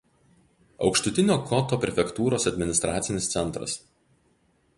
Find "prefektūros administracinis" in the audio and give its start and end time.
1.83-3.29